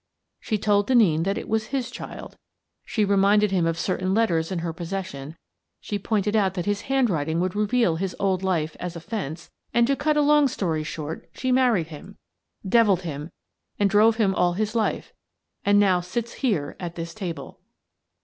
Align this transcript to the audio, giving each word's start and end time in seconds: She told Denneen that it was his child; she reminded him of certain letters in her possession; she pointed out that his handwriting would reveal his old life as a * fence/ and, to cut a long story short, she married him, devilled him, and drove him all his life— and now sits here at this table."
She 0.39 0.57
told 0.57 0.87
Denneen 0.87 1.25
that 1.25 1.37
it 1.37 1.47
was 1.47 1.67
his 1.67 1.91
child; 1.91 2.35
she 2.83 3.05
reminded 3.05 3.51
him 3.51 3.67
of 3.67 3.77
certain 3.77 4.15
letters 4.15 4.51
in 4.51 4.57
her 4.65 4.73
possession; 4.73 5.37
she 5.79 5.99
pointed 5.99 6.35
out 6.35 6.55
that 6.55 6.65
his 6.65 6.81
handwriting 6.89 7.39
would 7.39 7.55
reveal 7.55 7.97
his 7.97 8.15
old 8.19 8.41
life 8.41 8.75
as 8.79 8.95
a 8.95 8.99
* 8.99 8.99
fence/ 9.09 9.51
and, 9.75 9.85
to 9.85 9.95
cut 9.95 10.17
a 10.17 10.21
long 10.23 10.47
story 10.47 10.83
short, 10.83 11.29
she 11.35 11.51
married 11.51 11.89
him, 11.89 12.17
devilled 12.67 13.03
him, 13.03 13.29
and 13.77 13.91
drove 13.91 14.15
him 14.15 14.33
all 14.33 14.53
his 14.53 14.73
life— 14.73 15.13
and 15.65 15.79
now 15.79 16.01
sits 16.01 16.33
here 16.41 16.75
at 16.79 16.95
this 16.95 17.13
table." 17.13 17.59